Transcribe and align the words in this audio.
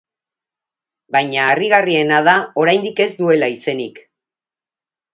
Baina 1.17 1.43
harrigarriena 1.51 2.23
da 2.31 2.35
oraindik 2.65 3.05
ez 3.09 3.11
duela 3.23 3.55
izenik. 3.61 4.05